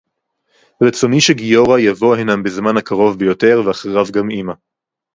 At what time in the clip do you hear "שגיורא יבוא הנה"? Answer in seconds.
1.21-2.35